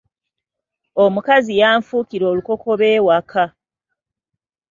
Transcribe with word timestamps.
Omukazi 1.03 1.53
yanfuukira 1.61 2.25
olukokobe 2.31 2.85
ewaka. 2.97 3.43